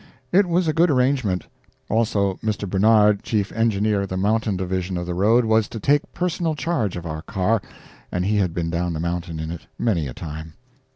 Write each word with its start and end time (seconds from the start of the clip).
It 0.31 0.47
was 0.49 0.67
a 0.67 0.73
good 0.73 0.89
arrangement. 0.89 1.45
Also 1.87 2.39
Mr. 2.43 2.67
Barnard, 2.67 3.21
chief 3.21 3.51
engineer 3.51 4.01
of 4.01 4.07
the 4.09 4.17
mountain 4.17 4.57
division 4.57 4.97
of 4.97 5.05
the 5.05 5.13
road, 5.13 5.45
was 5.45 5.67
to 5.67 5.79
take 5.79 6.11
personal 6.11 6.55
charge 6.55 6.97
of 6.97 7.05
our 7.05 7.21
car, 7.21 7.61
and 8.11 8.25
he 8.25 8.37
had 8.37 8.51
been 8.51 8.71
down 8.71 8.93
the 8.93 8.99
mountain 8.99 9.39
in 9.39 9.51
it 9.51 9.67
many 9.77 10.07
a 10.07 10.13
time. 10.15 10.55